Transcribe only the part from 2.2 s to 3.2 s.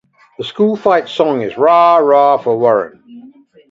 for Warren.